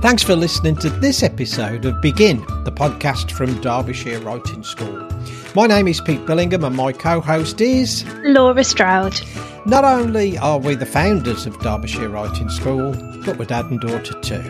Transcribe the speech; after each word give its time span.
Thanks 0.00 0.22
for 0.22 0.34
listening 0.34 0.76
to 0.76 0.88
this 0.88 1.22
episode 1.22 1.84
of 1.84 2.00
Begin, 2.00 2.38
the 2.64 2.72
podcast 2.72 3.32
from 3.32 3.60
Derbyshire 3.60 4.18
Writing 4.20 4.64
School. 4.64 5.06
My 5.54 5.66
name 5.66 5.86
is 5.88 6.00
Pete 6.00 6.24
Billingham 6.24 6.64
and 6.64 6.74
my 6.74 6.90
co 6.90 7.20
host 7.20 7.60
is 7.60 8.06
Laura 8.22 8.64
Stroud. 8.64 9.20
Not 9.66 9.84
only 9.84 10.38
are 10.38 10.58
we 10.58 10.74
the 10.74 10.86
founders 10.86 11.44
of 11.44 11.60
Derbyshire 11.60 12.08
Writing 12.08 12.48
School, 12.48 12.92
but 13.26 13.38
we're 13.38 13.44
dad 13.44 13.66
and 13.66 13.78
daughter 13.78 14.18
too. 14.22 14.42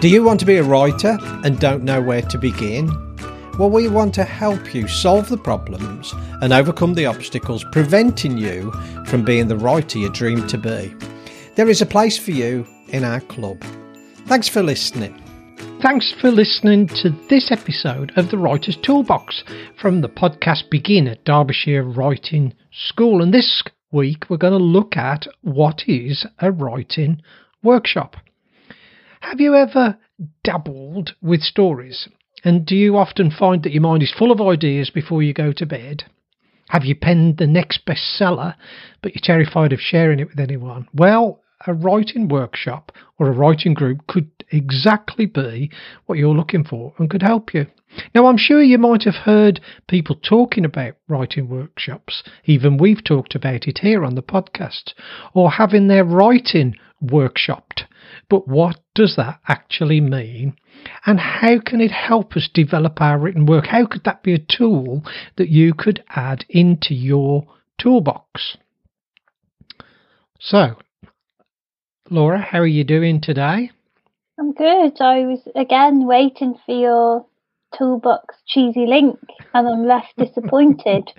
Do 0.00 0.08
you 0.08 0.22
want 0.22 0.40
to 0.40 0.46
be 0.46 0.56
a 0.56 0.64
writer 0.64 1.18
and 1.44 1.60
don't 1.60 1.84
know 1.84 2.00
where 2.00 2.22
to 2.22 2.38
begin? 2.38 2.86
Well, 3.58 3.68
we 3.68 3.88
want 3.88 4.14
to 4.14 4.24
help 4.24 4.74
you 4.74 4.88
solve 4.88 5.28
the 5.28 5.36
problems 5.36 6.14
and 6.40 6.50
overcome 6.50 6.94
the 6.94 7.04
obstacles 7.04 7.62
preventing 7.72 8.38
you 8.38 8.72
from 9.04 9.22
being 9.22 9.48
the 9.48 9.58
writer 9.58 9.98
you 9.98 10.08
dream 10.08 10.46
to 10.46 10.56
be. 10.56 10.94
There 11.56 11.68
is 11.68 11.82
a 11.82 11.86
place 11.86 12.16
for 12.16 12.30
you 12.30 12.66
in 12.88 13.04
our 13.04 13.20
club. 13.20 13.62
Thanks 14.26 14.48
for 14.48 14.62
listening. 14.62 15.20
Thanks 15.82 16.14
for 16.20 16.30
listening 16.30 16.86
to 17.02 17.10
this 17.28 17.50
episode 17.50 18.12
of 18.16 18.30
the 18.30 18.38
Writer's 18.38 18.76
Toolbox 18.76 19.44
from 19.80 20.00
the 20.00 20.08
podcast 20.08 20.70
Begin 20.70 21.06
at 21.06 21.24
Derbyshire 21.24 21.82
Writing 21.82 22.54
School. 22.70 23.20
And 23.20 23.34
this 23.34 23.62
week 23.90 24.30
we're 24.30 24.38
going 24.38 24.58
to 24.58 24.64
look 24.64 24.96
at 24.96 25.26
what 25.42 25.82
is 25.86 26.26
a 26.38 26.50
writing 26.50 27.20
workshop. 27.62 28.16
Have 29.20 29.40
you 29.40 29.54
ever 29.54 29.98
dabbled 30.44 31.14
with 31.20 31.42
stories? 31.42 32.08
And 32.44 32.64
do 32.64 32.74
you 32.74 32.96
often 32.96 33.30
find 33.30 33.62
that 33.64 33.72
your 33.72 33.82
mind 33.82 34.02
is 34.02 34.14
full 34.16 34.32
of 34.32 34.40
ideas 34.40 34.88
before 34.88 35.22
you 35.22 35.34
go 35.34 35.52
to 35.52 35.66
bed? 35.66 36.04
Have 36.70 36.84
you 36.84 36.94
penned 36.94 37.36
the 37.36 37.46
next 37.46 37.84
bestseller, 37.84 38.54
but 39.02 39.14
you're 39.14 39.22
terrified 39.22 39.72
of 39.74 39.80
sharing 39.80 40.20
it 40.20 40.28
with 40.28 40.40
anyone? 40.40 40.88
Well, 40.94 41.41
a 41.66 41.74
writing 41.74 42.28
workshop 42.28 42.92
or 43.18 43.28
a 43.28 43.32
writing 43.32 43.74
group 43.74 44.06
could 44.06 44.30
exactly 44.50 45.26
be 45.26 45.70
what 46.06 46.18
you're 46.18 46.34
looking 46.34 46.64
for 46.64 46.94
and 46.98 47.10
could 47.10 47.22
help 47.22 47.54
you. 47.54 47.66
Now, 48.14 48.26
I'm 48.26 48.38
sure 48.38 48.62
you 48.62 48.78
might 48.78 49.02
have 49.04 49.26
heard 49.26 49.60
people 49.86 50.16
talking 50.16 50.64
about 50.64 50.94
writing 51.08 51.48
workshops, 51.48 52.22
even 52.44 52.78
we've 52.78 53.04
talked 53.04 53.34
about 53.34 53.68
it 53.68 53.78
here 53.78 54.04
on 54.04 54.14
the 54.14 54.22
podcast, 54.22 54.94
or 55.34 55.50
having 55.50 55.88
their 55.88 56.04
writing 56.04 56.74
workshopped. 57.02 57.84
But 58.30 58.48
what 58.48 58.80
does 58.94 59.16
that 59.16 59.40
actually 59.46 60.00
mean? 60.00 60.56
And 61.04 61.20
how 61.20 61.60
can 61.60 61.80
it 61.80 61.90
help 61.90 62.34
us 62.34 62.48
develop 62.52 63.00
our 63.00 63.18
written 63.18 63.46
work? 63.46 63.66
How 63.66 63.86
could 63.86 64.04
that 64.04 64.22
be 64.22 64.34
a 64.34 64.38
tool 64.38 65.04
that 65.36 65.48
you 65.48 65.74
could 65.74 66.02
add 66.08 66.44
into 66.48 66.94
your 66.94 67.46
toolbox? 67.78 68.56
So, 70.40 70.76
Laura, 72.12 72.42
how 72.42 72.58
are 72.58 72.66
you 72.66 72.84
doing 72.84 73.22
today? 73.22 73.70
I'm 74.38 74.52
good. 74.52 75.00
I 75.00 75.24
was 75.24 75.40
again 75.56 76.06
waiting 76.06 76.56
for 76.66 76.78
your 76.78 77.26
toolbox 77.78 78.34
cheesy 78.46 78.84
link, 78.84 79.18
and 79.54 79.66
I'm 79.66 79.86
less 79.86 80.04
disappointed. 80.18 81.10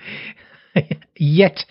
yet, 1.18 1.66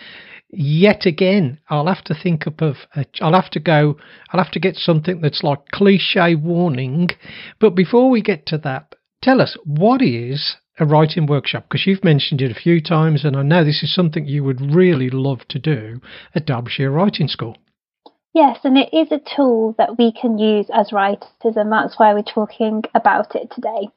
yet 0.51 1.07
again, 1.07 1.61
I'll 1.71 1.87
have 1.87 2.03
to 2.07 2.17
think 2.21 2.49
up 2.49 2.61
of. 2.61 2.75
A, 2.97 3.07
I'll 3.21 3.41
have 3.41 3.51
to 3.51 3.61
go. 3.61 3.97
I'll 4.33 4.43
have 4.43 4.53
to 4.55 4.61
get 4.61 4.75
something 4.75 5.21
that's 5.21 5.45
like 5.45 5.69
cliche 5.73 6.35
warning. 6.35 7.11
But 7.61 7.77
before 7.77 8.11
we 8.11 8.23
get 8.23 8.45
to 8.47 8.59
that, 8.59 8.97
tell 9.23 9.41
us 9.41 9.57
what 9.65 10.03
is 10.03 10.57
a 10.81 10.85
writing 10.85 11.27
workshop 11.27 11.67
because 11.69 11.87
you've 11.87 12.03
mentioned 12.03 12.43
it 12.43 12.51
a 12.51 12.61
few 12.61 12.81
times, 12.81 13.25
and 13.25 13.37
I 13.37 13.43
know 13.43 13.63
this 13.63 13.85
is 13.85 13.95
something 13.95 14.27
you 14.27 14.43
would 14.43 14.75
really 14.75 15.11
love 15.11 15.47
to 15.51 15.61
do 15.61 16.01
at 16.35 16.47
Derbyshire 16.47 16.91
Writing 16.91 17.29
School. 17.29 17.57
Yes, 18.35 18.61
and 18.65 18.79
it 18.79 18.95
is 18.95 19.13
a 19.13 19.21
tool 19.37 19.75
that 19.77 19.99
we 19.99 20.11
can 20.11 20.39
use 20.39 20.71
as 20.73 20.91
writers, 20.91 21.29
and 21.43 21.71
that's 21.71 21.99
why 21.99 22.15
we're 22.15 22.23
talking 22.23 22.83
about 22.95 23.35
it 23.37 23.51
today. 23.51 23.89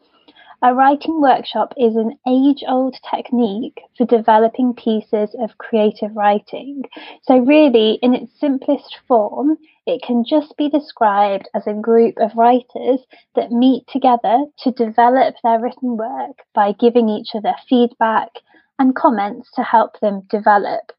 A 0.62 0.74
writing 0.74 1.22
workshop 1.22 1.74
is 1.78 1.96
an 1.96 2.18
age 2.28 2.62
old 2.68 2.98
technique 3.10 3.80
for 3.98 4.06
developing 4.06 4.74
pieces 4.74 5.34
of 5.40 5.58
creative 5.58 6.14
writing. 6.18 6.84
So, 7.22 7.38
really, 7.38 7.94
in 8.02 8.14
its 8.14 8.38
simplest 8.38 8.98
form, 9.08 9.58
it 9.86 10.02
can 10.02 10.26
just 10.26 10.58
be 10.58 10.68
described 10.68 11.48
as 11.54 11.66
a 11.66 11.74
group 11.74 12.16
of 12.18 12.36
writers 12.36 13.06
that 13.36 13.52
meet 13.52 13.88
together 13.88 14.48
to 14.64 14.72
develop 14.72 15.36
their 15.44 15.62
written 15.62 15.96
work 15.96 16.40
by 16.54 16.74
giving 16.74 17.08
each 17.08 17.36
other 17.36 17.54
feedback 17.70 18.32
and 18.80 18.96
comments 18.96 19.50
to 19.54 19.64
help 19.64 19.98
them 20.02 20.24
develop. 20.30 20.92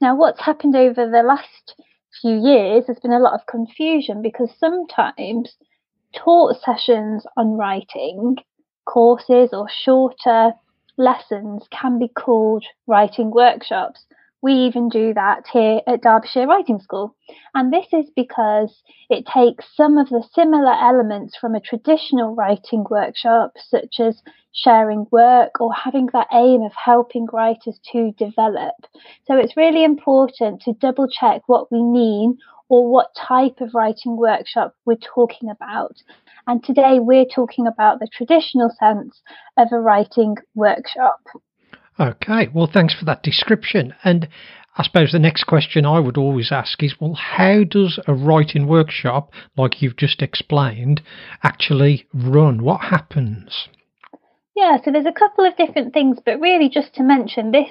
Now, 0.00 0.14
what's 0.16 0.40
happened 0.40 0.76
over 0.76 1.10
the 1.10 1.22
last 1.22 1.74
few 2.20 2.40
years, 2.40 2.86
there's 2.86 3.00
been 3.00 3.12
a 3.12 3.18
lot 3.18 3.34
of 3.34 3.46
confusion 3.46 4.22
because 4.22 4.50
sometimes 4.58 5.56
taught 6.14 6.60
sessions 6.60 7.24
on 7.36 7.56
writing, 7.56 8.36
courses 8.86 9.50
or 9.52 9.68
shorter 9.68 10.52
lessons 10.96 11.66
can 11.70 11.98
be 11.98 12.08
called 12.08 12.64
writing 12.86 13.30
workshops. 13.30 14.04
We 14.42 14.52
even 14.54 14.88
do 14.88 15.12
that 15.14 15.46
here 15.52 15.80
at 15.86 16.02
Derbyshire 16.02 16.46
Writing 16.46 16.80
School. 16.80 17.14
And 17.54 17.72
this 17.72 17.86
is 17.92 18.10
because 18.16 18.82
it 19.10 19.26
takes 19.26 19.66
some 19.76 19.98
of 19.98 20.08
the 20.08 20.24
similar 20.34 20.72
elements 20.72 21.36
from 21.36 21.54
a 21.54 21.60
traditional 21.60 22.34
writing 22.34 22.84
workshop, 22.88 23.52
such 23.58 24.00
as 24.00 24.22
sharing 24.52 25.06
work 25.10 25.60
or 25.60 25.72
having 25.74 26.08
that 26.12 26.28
aim 26.32 26.62
of 26.62 26.72
helping 26.72 27.26
writers 27.32 27.78
to 27.92 28.12
develop. 28.12 28.74
So 29.26 29.36
it's 29.36 29.56
really 29.56 29.84
important 29.84 30.62
to 30.62 30.72
double 30.72 31.06
check 31.08 31.42
what 31.46 31.70
we 31.70 31.82
mean 31.82 32.38
or 32.70 32.90
what 32.90 33.14
type 33.14 33.60
of 33.60 33.74
writing 33.74 34.16
workshop 34.16 34.74
we're 34.86 34.96
talking 34.96 35.50
about. 35.50 35.96
And 36.46 36.64
today 36.64 36.98
we're 36.98 37.26
talking 37.26 37.66
about 37.66 38.00
the 38.00 38.08
traditional 38.10 38.70
sense 38.78 39.20
of 39.58 39.68
a 39.72 39.80
writing 39.80 40.36
workshop. 40.54 41.20
Okay, 42.00 42.48
well, 42.54 42.70
thanks 42.72 42.94
for 42.98 43.04
that 43.04 43.22
description. 43.22 43.94
And 44.04 44.26
I 44.78 44.82
suppose 44.84 45.12
the 45.12 45.18
next 45.18 45.44
question 45.44 45.84
I 45.84 46.00
would 46.00 46.16
always 46.16 46.50
ask 46.50 46.82
is 46.82 46.94
well, 46.98 47.14
how 47.14 47.64
does 47.64 47.98
a 48.06 48.14
writing 48.14 48.66
workshop, 48.66 49.32
like 49.56 49.82
you've 49.82 49.96
just 49.96 50.22
explained, 50.22 51.02
actually 51.42 52.06
run? 52.14 52.62
What 52.64 52.80
happens? 52.80 53.68
Yeah, 54.56 54.78
so 54.82 54.90
there's 54.90 55.04
a 55.04 55.12
couple 55.12 55.44
of 55.44 55.56
different 55.56 55.92
things, 55.92 56.18
but 56.24 56.40
really 56.40 56.70
just 56.70 56.94
to 56.94 57.02
mention, 57.02 57.50
this 57.50 57.70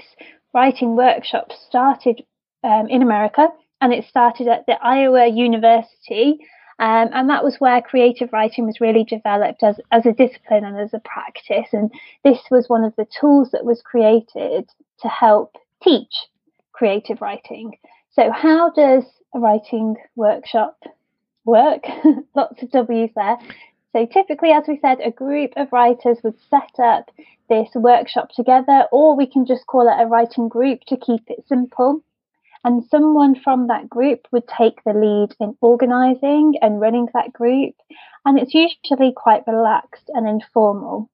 writing 0.53 0.95
workshop 0.95 1.51
started 1.67 2.23
um, 2.63 2.87
in 2.87 3.01
America 3.01 3.47
and 3.81 3.93
it 3.93 4.05
started 4.05 4.47
at 4.47 4.65
the 4.67 4.77
Iowa 4.81 5.27
University 5.27 6.39
um, 6.79 7.09
and 7.13 7.29
that 7.29 7.43
was 7.43 7.57
where 7.59 7.81
creative 7.81 8.31
writing 8.31 8.65
was 8.65 8.79
really 8.79 9.03
developed 9.03 9.63
as, 9.63 9.79
as 9.91 10.05
a 10.05 10.13
discipline 10.13 10.63
and 10.63 10.77
as 10.77 10.93
a 10.93 11.01
practice. 11.01 11.67
And 11.73 11.91
this 12.23 12.39
was 12.49 12.69
one 12.69 12.85
of 12.85 12.95
the 12.95 13.07
tools 13.19 13.51
that 13.51 13.65
was 13.65 13.81
created 13.81 14.69
to 15.01 15.07
help 15.09 15.57
teach 15.83 16.13
creative 16.71 17.21
writing. 17.21 17.77
So, 18.11 18.31
how 18.31 18.69
does 18.69 19.03
a 19.35 19.39
writing 19.39 19.95
workshop 20.15 20.77
work? 21.43 21.83
Lots 22.35 22.63
of 22.63 22.71
W's 22.71 23.09
there. 23.13 23.37
So, 23.91 24.05
typically, 24.05 24.51
as 24.51 24.63
we 24.65 24.79
said, 24.81 24.99
a 25.03 25.11
group 25.11 25.51
of 25.57 25.73
writers 25.73 26.19
would 26.23 26.39
set 26.49 26.81
up 26.81 27.11
this 27.49 27.69
workshop 27.75 28.29
together, 28.29 28.85
or 28.93 29.17
we 29.17 29.27
can 29.27 29.45
just 29.45 29.67
call 29.67 29.89
it 29.89 30.01
a 30.01 30.07
writing 30.07 30.47
group 30.47 30.79
to 30.87 30.95
keep 30.95 31.23
it 31.27 31.43
simple 31.49 32.01
and 32.63 32.83
someone 32.89 33.35
from 33.41 33.67
that 33.67 33.89
group 33.89 34.27
would 34.31 34.47
take 34.47 34.83
the 34.83 34.93
lead 34.93 35.35
in 35.39 35.55
organizing 35.61 36.55
and 36.61 36.81
running 36.81 37.07
that 37.13 37.31
group. 37.31 37.75
And 38.25 38.37
it's 38.37 38.53
usually 38.53 39.13
quite 39.15 39.47
relaxed 39.47 40.09
and 40.09 40.27
informal. 40.27 41.09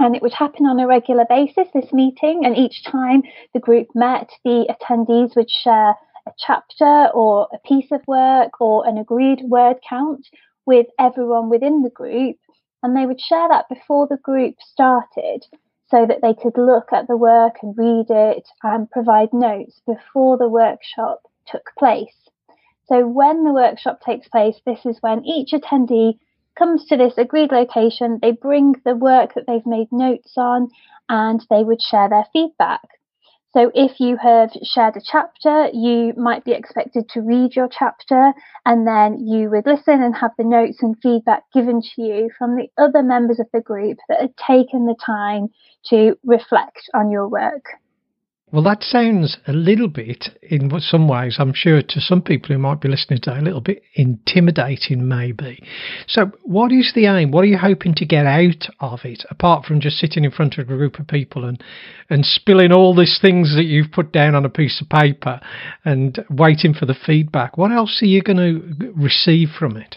And 0.00 0.16
it 0.16 0.22
would 0.22 0.32
happen 0.32 0.66
on 0.66 0.80
a 0.80 0.86
regular 0.86 1.24
basis, 1.28 1.68
this 1.72 1.92
meeting. 1.92 2.44
And 2.44 2.56
each 2.56 2.84
time 2.84 3.22
the 3.52 3.60
group 3.60 3.88
met, 3.94 4.30
the 4.44 4.66
attendees 4.68 5.36
would 5.36 5.50
share 5.50 5.94
a 6.26 6.32
chapter 6.38 7.08
or 7.14 7.48
a 7.52 7.58
piece 7.68 7.92
of 7.92 8.00
work 8.08 8.60
or 8.60 8.86
an 8.88 8.98
agreed 8.98 9.42
word 9.44 9.76
count 9.88 10.26
with 10.66 10.86
everyone 10.98 11.50
within 11.50 11.82
the 11.82 11.90
group. 11.90 12.36
And 12.82 12.96
they 12.96 13.06
would 13.06 13.20
share 13.20 13.48
that 13.48 13.68
before 13.68 14.08
the 14.08 14.16
group 14.16 14.56
started 14.60 15.46
so 15.90 16.06
that 16.06 16.20
they 16.22 16.34
could 16.34 16.56
look 16.56 16.92
at 16.92 17.06
the 17.08 17.16
work 17.16 17.56
and 17.62 17.76
read 17.76 18.06
it 18.08 18.48
and 18.62 18.90
provide 18.90 19.32
notes 19.32 19.80
before 19.86 20.36
the 20.38 20.48
workshop 20.48 21.22
took 21.46 21.70
place. 21.78 22.30
So, 22.86 23.06
when 23.06 23.44
the 23.44 23.52
workshop 23.52 24.00
takes 24.00 24.28
place, 24.28 24.60
this 24.66 24.84
is 24.84 24.98
when 25.00 25.24
each 25.24 25.52
attendee 25.52 26.18
comes 26.56 26.86
to 26.86 26.96
this 26.96 27.18
agreed 27.18 27.50
location, 27.50 28.18
they 28.20 28.32
bring 28.32 28.74
the 28.84 28.94
work 28.94 29.34
that 29.34 29.46
they've 29.46 29.66
made 29.66 29.90
notes 29.90 30.34
on, 30.36 30.70
and 31.08 31.44
they 31.50 31.64
would 31.64 31.80
share 31.80 32.08
their 32.08 32.26
feedback. 32.32 32.82
So, 33.54 33.70
if 33.72 34.00
you 34.00 34.16
have 34.16 34.50
shared 34.64 34.96
a 34.96 35.00
chapter, 35.00 35.68
you 35.72 36.12
might 36.16 36.44
be 36.44 36.50
expected 36.50 37.08
to 37.10 37.20
read 37.20 37.54
your 37.54 37.68
chapter 37.68 38.32
and 38.66 38.84
then 38.84 39.24
you 39.28 39.48
would 39.48 39.64
listen 39.64 40.02
and 40.02 40.12
have 40.16 40.32
the 40.36 40.42
notes 40.42 40.82
and 40.82 40.96
feedback 41.00 41.44
given 41.52 41.80
to 41.80 42.02
you 42.02 42.30
from 42.36 42.56
the 42.56 42.66
other 42.76 43.04
members 43.04 43.38
of 43.38 43.46
the 43.52 43.60
group 43.60 43.98
that 44.08 44.20
had 44.20 44.36
taken 44.36 44.86
the 44.86 44.96
time 45.06 45.50
to 45.90 46.18
reflect 46.24 46.90
on 46.94 47.12
your 47.12 47.28
work. 47.28 47.64
Well, 48.52 48.62
that 48.64 48.84
sounds 48.84 49.38
a 49.48 49.52
little 49.52 49.88
bit, 49.88 50.28
in 50.42 50.70
some 50.78 51.08
ways, 51.08 51.36
I'm 51.40 51.54
sure 51.54 51.82
to 51.82 52.00
some 52.00 52.22
people 52.22 52.50
who 52.54 52.58
might 52.58 52.80
be 52.80 52.88
listening 52.88 53.20
to 53.22 53.36
a 53.36 53.40
little 53.40 53.60
bit 53.60 53.82
intimidating, 53.94 55.08
maybe. 55.08 55.60
So, 56.06 56.30
what 56.44 56.70
is 56.70 56.92
the 56.94 57.06
aim? 57.06 57.32
What 57.32 57.42
are 57.42 57.48
you 57.48 57.58
hoping 57.58 57.94
to 57.96 58.06
get 58.06 58.26
out 58.26 58.68
of 58.78 59.00
it, 59.04 59.24
apart 59.28 59.64
from 59.64 59.80
just 59.80 59.96
sitting 59.96 60.24
in 60.24 60.30
front 60.30 60.58
of 60.58 60.68
a 60.68 60.76
group 60.76 61.00
of 61.00 61.08
people 61.08 61.44
and, 61.44 61.60
and 62.10 62.24
spilling 62.24 62.70
all 62.70 62.94
these 62.94 63.18
things 63.20 63.56
that 63.56 63.64
you've 63.64 63.90
put 63.90 64.12
down 64.12 64.36
on 64.36 64.44
a 64.44 64.50
piece 64.50 64.80
of 64.80 64.88
paper 64.88 65.40
and 65.84 66.24
waiting 66.30 66.74
for 66.74 66.86
the 66.86 66.94
feedback? 66.94 67.58
What 67.58 67.72
else 67.72 68.00
are 68.02 68.06
you 68.06 68.22
going 68.22 68.36
to 68.36 68.92
receive 68.94 69.48
from 69.58 69.76
it? 69.78 69.96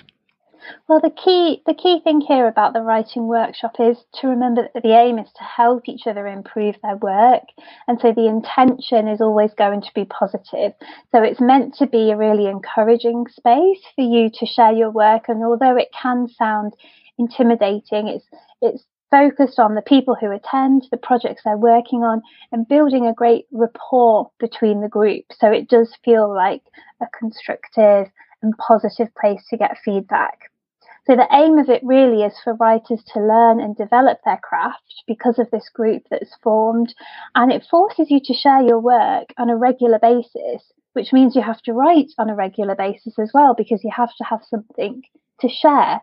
Well, 0.87 0.99
the 0.99 1.09
key 1.09 1.61
the 1.65 1.73
key 1.73 1.99
thing 1.99 2.21
here 2.21 2.47
about 2.47 2.73
the 2.73 2.81
writing 2.81 3.27
workshop 3.27 3.75
is 3.79 4.05
to 4.15 4.27
remember 4.27 4.69
that 4.73 4.83
the 4.83 4.97
aim 4.97 5.19
is 5.19 5.31
to 5.33 5.43
help 5.43 5.87
each 5.87 6.07
other 6.07 6.27
improve 6.27 6.75
their 6.81 6.97
work, 6.97 7.43
and 7.87 7.99
so 7.99 8.11
the 8.11 8.27
intention 8.27 9.07
is 9.07 9.21
always 9.21 9.53
going 9.53 9.81
to 9.81 9.91
be 9.93 10.05
positive. 10.05 10.73
So 11.11 11.23
it's 11.23 11.39
meant 11.41 11.75
to 11.75 11.87
be 11.87 12.11
a 12.11 12.17
really 12.17 12.47
encouraging 12.47 13.25
space 13.27 13.81
for 13.95 14.01
you 14.03 14.29
to 14.29 14.45
share 14.45 14.71
your 14.71 14.91
work, 14.91 15.29
and 15.29 15.43
although 15.43 15.77
it 15.77 15.89
can 15.91 16.27
sound 16.27 16.73
intimidating, 17.17 18.07
it's 18.07 18.25
it's 18.61 18.85
focused 19.09 19.59
on 19.59 19.75
the 19.75 19.81
people 19.81 20.15
who 20.15 20.31
attend, 20.31 20.87
the 20.91 20.97
projects 20.97 21.43
they're 21.43 21.57
working 21.57 22.03
on, 22.03 22.21
and 22.51 22.67
building 22.67 23.05
a 23.05 23.13
great 23.13 23.45
rapport 23.51 24.31
between 24.39 24.81
the 24.81 24.89
group. 24.89 25.25
So 25.31 25.49
it 25.49 25.69
does 25.69 25.95
feel 26.03 26.33
like 26.33 26.63
a 27.01 27.05
constructive 27.17 28.07
and 28.41 28.53
positive 28.57 29.07
place 29.15 29.43
to 29.49 29.57
get 29.57 29.77
feedback. 29.83 30.51
So 31.07 31.15
the 31.15 31.27
aim 31.31 31.57
of 31.57 31.69
it 31.69 31.81
really 31.85 32.23
is 32.23 32.33
for 32.43 32.53
writers 32.55 33.01
to 33.13 33.21
learn 33.21 33.61
and 33.61 33.77
develop 33.77 34.19
their 34.25 34.41
craft 34.43 35.03
because 35.07 35.39
of 35.39 35.49
this 35.51 35.69
group 35.73 36.03
that's 36.11 36.35
formed, 36.43 36.93
and 37.33 37.49
it 37.49 37.65
forces 37.71 38.11
you 38.11 38.19
to 38.25 38.33
share 38.33 38.61
your 38.61 38.81
work 38.81 39.33
on 39.37 39.49
a 39.49 39.55
regular 39.55 39.99
basis, 39.99 40.73
which 40.91 41.13
means 41.13 41.33
you 41.33 41.41
have 41.41 41.61
to 41.61 41.71
write 41.71 42.11
on 42.17 42.29
a 42.29 42.35
regular 42.35 42.75
basis 42.75 43.17
as 43.17 43.31
well 43.33 43.53
because 43.53 43.85
you 43.85 43.91
have 43.95 44.13
to 44.17 44.25
have 44.25 44.41
something 44.49 45.01
to 45.39 45.47
share. 45.47 46.01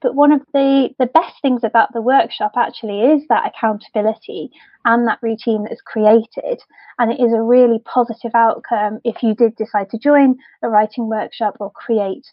But 0.00 0.14
one 0.14 0.32
of 0.32 0.40
the, 0.54 0.88
the 0.98 1.04
best 1.04 1.34
things 1.42 1.62
about 1.62 1.92
the 1.92 2.00
workshop 2.00 2.52
actually 2.56 3.02
is 3.02 3.28
that 3.28 3.52
accountability 3.54 4.50
and 4.86 5.06
that 5.06 5.18
routine 5.20 5.64
that's 5.64 5.82
created. 5.82 6.62
And 6.98 7.12
it 7.12 7.20
is 7.20 7.34
a 7.34 7.42
really 7.42 7.80
positive 7.80 8.32
outcome 8.34 9.00
if 9.04 9.22
you 9.22 9.34
did 9.34 9.54
decide 9.56 9.90
to 9.90 9.98
join 9.98 10.36
a 10.62 10.70
writing 10.70 11.10
workshop 11.10 11.56
or 11.60 11.70
create 11.70 12.24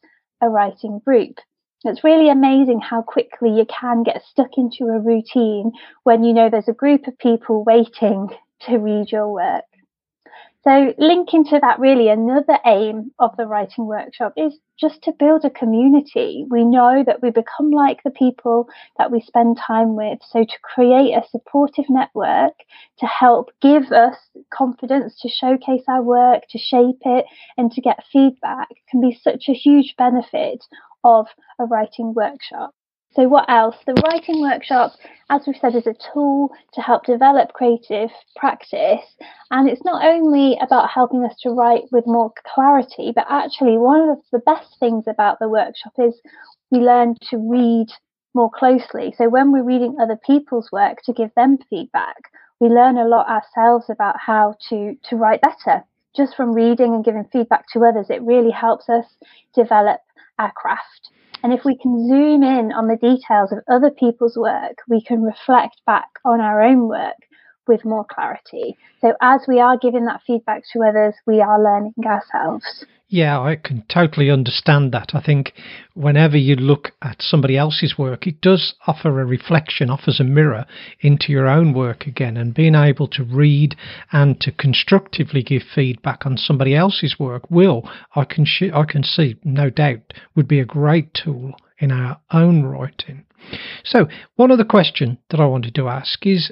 a 0.42 0.48
writing 0.48 1.02
group. 1.04 1.40
It's 1.85 2.03
really 2.03 2.30
amazing 2.30 2.80
how 2.80 3.01
quickly 3.01 3.50
you 3.50 3.65
can 3.65 4.03
get 4.03 4.24
stuck 4.24 4.57
into 4.57 4.85
a 4.85 5.00
routine 5.00 5.74
when 6.03 6.24
you 6.24 6.33
know 6.33 6.50
there's 6.50 6.69
a 6.69 6.74
group 6.74 7.07
of 7.07 7.18
people 7.18 7.65
waiting 7.65 8.30
to 8.62 8.77
read 8.77 9.12
your 9.12 9.30
work. 9.30 9.65
So, 10.63 10.94
linking 10.97 11.44
to 11.45 11.59
that, 11.59 11.81
really, 11.81 12.07
another 12.07 12.57
aim 12.65 13.12
of 13.19 13.35
the 13.35 13.45
writing 13.45 13.85
workshop 13.85 14.31
is 14.38 14.57
just 14.80 15.01
to 15.03 15.12
build 15.12 15.44
a 15.44 15.50
community. 15.50 16.45
We 16.50 16.63
know 16.63 17.03
that 17.06 17.21
we 17.21 17.31
become 17.31 17.69
like 17.71 18.01
the 18.03 18.12
people 18.12 18.69
that 18.97 19.12
we 19.12 19.19
spend 19.19 19.57
time 19.57 19.97
with. 19.97 20.19
So, 20.21 20.45
to 20.45 20.59
create 20.62 21.13
a 21.13 21.27
supportive 21.31 21.89
network 21.89 22.53
to 23.00 23.06
help 23.06 23.51
give 23.62 23.91
us 23.91 24.15
confidence 24.53 25.19
to 25.19 25.27
showcase 25.27 25.83
our 25.89 26.01
work, 26.01 26.44
to 26.51 26.57
shape 26.57 27.01
it, 27.01 27.25
and 27.57 27.69
to 27.74 27.81
get 27.81 28.06
feedback 28.09 28.69
can 28.89 29.01
be 29.01 29.19
such 29.21 29.50
a 29.50 29.53
huge 29.53 29.95
benefit 29.97 30.63
of 31.04 31.28
a 31.60 31.66
writing 31.66 32.14
workshop. 32.14 32.74
So, 33.16 33.28
what 33.28 33.48
else? 33.48 33.76
The 33.86 33.94
writing 34.06 34.42
workshop, 34.42 34.94
as 35.30 35.44
we've 35.46 35.56
said, 35.58 35.76
is 35.76 35.86
a 35.86 35.96
tool 36.14 36.50
to 36.74 36.82
help 36.82 37.06
develop 37.06 37.54
creative 37.54 38.10
practice. 38.36 39.06
And 39.52 39.70
it's 39.70 39.86
not 39.86 40.04
only 40.04 40.58
about 40.60 40.90
helping 40.90 41.24
us 41.24 41.36
to 41.42 41.52
write 41.52 41.84
with 41.92 42.08
more 42.08 42.32
clarity, 42.56 43.12
but 43.16 43.28
actually, 43.30 43.78
one 43.78 44.10
of 44.10 44.18
the 44.32 44.40
best 44.40 44.80
things 44.80 45.04
about 45.08 45.38
the 45.38 45.48
workshop 45.48 45.94
is 46.00 46.20
we 46.72 46.80
learn 46.80 47.16
to 47.30 47.38
read 47.38 47.88
more 48.34 48.50
closely. 48.50 49.14
So, 49.16 49.30
when 49.30 49.52
we're 49.52 49.64
reading 49.64 49.98
other 50.02 50.18
people's 50.26 50.72
work 50.72 51.04
to 51.04 51.14
give 51.14 51.30
them 51.36 51.60
feedback, 51.70 52.18
we 52.60 52.68
learn 52.68 52.98
a 52.98 53.08
lot 53.08 53.28
ourselves 53.30 53.92
about 53.92 54.16
how 54.20 54.56
to, 54.70 54.98
to 55.10 55.16
write 55.16 55.42
better. 55.42 55.84
Just 56.16 56.36
from 56.36 56.54
reading 56.54 56.96
and 56.96 57.06
giving 57.06 57.26
feedback 57.32 57.66
to 57.74 57.86
others, 57.86 58.08
it 58.10 58.24
really 58.24 58.52
helps 58.52 58.90
us 58.90 59.06
develop 59.54 60.00
our 60.39 60.51
craft. 60.53 61.09
And 61.44 61.51
if 61.51 61.65
we 61.65 61.77
can 61.77 62.07
zoom 62.07 62.44
in 62.44 62.71
on 62.71 62.88
the 62.88 62.95
details 62.95 63.51
of 63.51 63.59
other 63.69 63.91
people's 63.91 64.38
work, 64.38 64.77
we 64.88 65.01
can 65.01 65.21
reflect 65.21 65.81
back 65.85 66.07
on 66.24 66.39
our 66.39 66.62
own 66.62 66.88
work 66.88 67.18
with 67.68 67.86
more 67.86 68.06
clarity. 68.06 68.77
So 69.01 69.13
as 69.21 69.42
we 69.48 69.60
are 69.60 69.77
giving 69.77 70.06
that 70.06 70.21
feedback 70.25 70.63
to 70.74 70.83
others, 70.83 71.15
we 71.25 71.42
are 71.42 71.62
learning 71.62 71.94
ourselves. 72.06 72.86
Yeah, 73.13 73.39
I 73.39 73.57
can 73.57 73.83
totally 73.94 74.31
understand 74.31 74.92
that. 74.92 75.12
I 75.13 75.21
think 75.21 75.54
whenever 75.94 76.36
you 76.36 76.56
look 76.56 76.94
at 77.04 77.21
somebody 77.21 77.56
else's 77.56 77.95
work, 77.95 78.25
it 78.25 78.42
does 78.42 78.74
offer 78.88 79.21
a 79.21 79.25
reflection, 79.25 79.92
offers 79.92 80.19
a 80.19 80.24
mirror 80.24 80.65
into 81.00 81.31
your 81.31 81.48
own 81.48 81.74
work 81.74 82.07
again. 82.07 82.38
And 82.38 82.56
being 82.56 82.74
able 82.74 83.07
to 83.10 83.24
read 83.24 83.75
and 84.12 84.42
to 84.42 84.51
constructively 84.51 85.44
give 85.44 85.62
feedback 85.62 86.25
on 86.25 86.38
somebody 86.38 86.75
else's 86.75 87.19
work 87.19 87.44
will, 87.51 87.88
I 88.16 88.25
can, 88.25 88.45
sh- 88.45 88.74
I 88.74 88.83
can 88.86 89.04
see, 89.04 89.36
no 89.44 89.69
doubt, 89.69 90.13
would 90.36 90.48
be 90.48 90.59
a 90.59 90.66
great 90.66 91.13
tool 91.13 91.54
in 91.77 91.92
our 91.92 92.19
own 92.31 92.63
writing. 92.63 93.25
So, 93.83 94.07
one 94.38 94.51
other 94.51 94.63
question 94.63 95.19
that 95.30 95.39
I 95.39 95.45
wanted 95.45 95.75
to 95.75 95.89
ask 95.89 96.25
is 96.25 96.51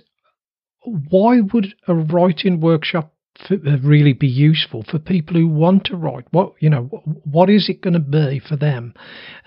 why 0.84 1.42
would 1.54 1.74
a 1.88 1.96
writing 1.96 2.60
workshop 2.60 3.14
uh, 3.50 3.56
really 3.82 4.14
be 4.14 4.28
useful 4.28 4.84
for 4.84 5.00
people 5.00 5.36
who 5.36 5.48
want 5.48 5.86
to 5.86 5.96
write? 5.96 6.26
What 6.32 6.54
you 6.60 6.70
know, 6.70 6.84
what 7.24 7.50
is 7.50 7.70
it 7.70 7.82
going 7.82 7.94
to 7.94 8.00
be 8.00 8.40
for 8.40 8.56
them 8.56 8.94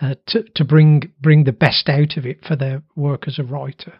uh, 0.01 0.15
to 0.29 0.45
to 0.55 0.65
bring 0.65 1.13
bring 1.21 1.45
the 1.45 1.53
best 1.53 1.89
out 1.89 2.17
of 2.17 2.27
it 2.27 2.45
for 2.45 2.57
their 2.57 2.83
work 2.97 3.27
as 3.27 3.39
a 3.39 3.45
writer? 3.45 3.95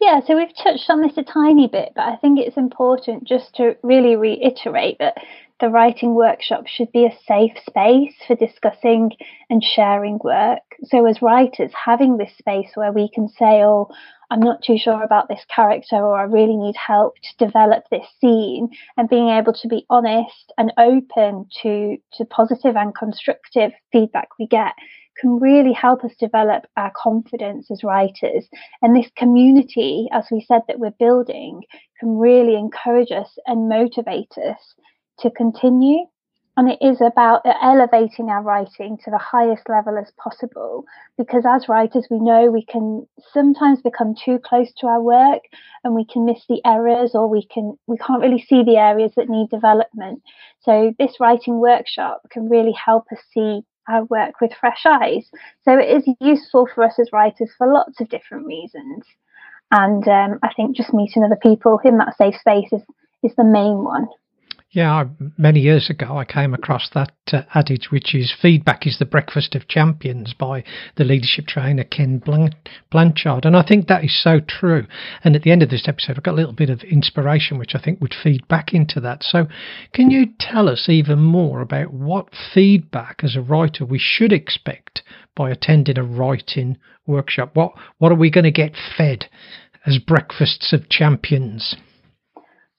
Yeah, 0.00 0.20
so 0.26 0.34
we've 0.34 0.56
touched 0.56 0.88
on 0.88 1.02
this 1.02 1.18
a 1.18 1.22
tiny 1.22 1.68
bit, 1.68 1.92
but 1.94 2.06
I 2.06 2.16
think 2.16 2.38
it's 2.38 2.56
important 2.56 3.28
just 3.28 3.54
to 3.56 3.76
really 3.82 4.16
reiterate 4.16 4.96
that 4.98 5.18
the 5.60 5.68
writing 5.68 6.14
workshop 6.14 6.66
should 6.66 6.90
be 6.90 7.04
a 7.04 7.18
safe 7.26 7.52
space 7.66 8.14
for 8.26 8.34
discussing 8.34 9.10
and 9.50 9.62
sharing 9.62 10.18
work. 10.24 10.62
So, 10.84 11.06
as 11.06 11.20
writers, 11.20 11.70
having 11.84 12.16
this 12.16 12.32
space 12.38 12.70
where 12.74 12.92
we 12.92 13.10
can 13.14 13.28
say, 13.28 13.62
Oh, 13.62 13.90
I'm 14.30 14.40
not 14.40 14.62
too 14.62 14.78
sure 14.78 15.02
about 15.02 15.28
this 15.28 15.44
character, 15.54 15.96
or 15.96 16.16
I 16.18 16.22
really 16.22 16.56
need 16.56 16.76
help 16.76 17.16
to 17.16 17.44
develop 17.44 17.84
this 17.90 18.06
scene, 18.20 18.68
and 18.96 19.08
being 19.08 19.28
able 19.28 19.52
to 19.54 19.68
be 19.68 19.84
honest 19.90 20.52
and 20.56 20.72
open 20.78 21.46
to, 21.62 21.96
to 22.14 22.24
positive 22.26 22.76
and 22.76 22.94
constructive 22.94 23.72
feedback 23.92 24.28
we 24.38 24.46
get 24.46 24.74
can 25.18 25.38
really 25.38 25.72
help 25.72 26.04
us 26.04 26.12
develop 26.18 26.64
our 26.76 26.92
confidence 26.96 27.70
as 27.70 27.84
writers. 27.84 28.48
And 28.80 28.96
this 28.96 29.10
community, 29.16 30.08
as 30.12 30.24
we 30.30 30.40
said, 30.40 30.62
that 30.68 30.78
we're 30.78 30.92
building, 30.92 31.62
can 31.98 32.16
really 32.16 32.54
encourage 32.54 33.10
us 33.10 33.36
and 33.46 33.68
motivate 33.68 34.32
us 34.38 34.74
to 35.18 35.30
continue. 35.30 36.06
And 36.56 36.68
it 36.68 36.78
is 36.80 37.00
about 37.00 37.42
elevating 37.44 38.28
our 38.28 38.42
writing 38.42 38.98
to 39.04 39.10
the 39.10 39.18
highest 39.18 39.68
level 39.68 39.96
as 39.96 40.12
possible 40.22 40.84
because 41.16 41.44
as 41.48 41.68
writers, 41.68 42.08
we 42.10 42.18
know 42.18 42.50
we 42.50 42.64
can 42.64 43.06
sometimes 43.32 43.80
become 43.80 44.14
too 44.14 44.38
close 44.44 44.70
to 44.78 44.86
our 44.86 45.00
work 45.00 45.42
and 45.84 45.94
we 45.94 46.04
can 46.04 46.26
miss 46.26 46.44
the 46.48 46.60
errors 46.66 47.12
or 47.14 47.28
we 47.28 47.46
can 47.46 47.78
we 47.86 47.96
can't 47.96 48.20
really 48.20 48.40
see 48.42 48.62
the 48.64 48.76
areas 48.76 49.12
that 49.16 49.28
need 49.28 49.48
development. 49.48 50.22
So 50.60 50.92
this 50.98 51.20
writing 51.20 51.60
workshop 51.60 52.22
can 52.30 52.48
really 52.48 52.74
help 52.74 53.06
us 53.12 53.22
see 53.32 53.62
our 53.88 54.04
work 54.04 54.40
with 54.40 54.52
fresh 54.58 54.84
eyes. 54.84 55.30
So 55.64 55.78
it 55.78 55.88
is 55.88 56.14
useful 56.20 56.68
for 56.74 56.84
us 56.84 56.98
as 56.98 57.12
writers 57.12 57.50
for 57.56 57.72
lots 57.72 58.00
of 58.00 58.08
different 58.08 58.46
reasons. 58.46 59.04
And 59.70 60.06
um, 60.08 60.38
I 60.42 60.52
think 60.54 60.76
just 60.76 60.92
meeting 60.92 61.22
other 61.22 61.38
people 61.40 61.78
in 61.84 61.98
that 61.98 62.16
safe 62.16 62.36
space 62.36 62.72
is, 62.72 62.82
is 63.22 63.34
the 63.36 63.44
main 63.44 63.84
one. 63.84 64.08
Yeah, 64.72 65.06
many 65.36 65.58
years 65.58 65.90
ago 65.90 66.16
I 66.16 66.24
came 66.24 66.54
across 66.54 66.88
that 66.94 67.10
uh, 67.32 67.42
adage, 67.54 67.90
which 67.90 68.14
is 68.14 68.32
feedback 68.40 68.86
is 68.86 69.00
the 69.00 69.04
breakfast 69.04 69.56
of 69.56 69.66
champions 69.66 70.32
by 70.32 70.62
the 70.94 71.02
leadership 71.02 71.48
trainer 71.48 71.82
Ken 71.82 72.18
Blanchard. 72.18 73.44
And 73.44 73.56
I 73.56 73.64
think 73.66 73.88
that 73.88 74.04
is 74.04 74.22
so 74.22 74.38
true. 74.38 74.86
And 75.24 75.34
at 75.34 75.42
the 75.42 75.50
end 75.50 75.64
of 75.64 75.70
this 75.70 75.88
episode, 75.88 76.16
I've 76.16 76.22
got 76.22 76.34
a 76.34 76.36
little 76.36 76.52
bit 76.52 76.70
of 76.70 76.82
inspiration, 76.82 77.58
which 77.58 77.74
I 77.74 77.80
think 77.80 78.00
would 78.00 78.14
feed 78.14 78.46
back 78.46 78.72
into 78.72 79.00
that. 79.00 79.24
So, 79.24 79.48
can 79.92 80.08
you 80.08 80.26
tell 80.38 80.68
us 80.68 80.88
even 80.88 81.18
more 81.18 81.62
about 81.62 81.92
what 81.92 82.28
feedback 82.54 83.24
as 83.24 83.34
a 83.34 83.42
writer 83.42 83.84
we 83.84 83.98
should 83.98 84.32
expect 84.32 85.02
by 85.34 85.50
attending 85.50 85.98
a 85.98 86.04
writing 86.04 86.78
workshop? 87.08 87.56
What, 87.56 87.72
what 87.98 88.12
are 88.12 88.14
we 88.14 88.30
going 88.30 88.44
to 88.44 88.52
get 88.52 88.76
fed 88.96 89.28
as 89.84 89.98
breakfasts 89.98 90.72
of 90.72 90.88
champions? 90.88 91.74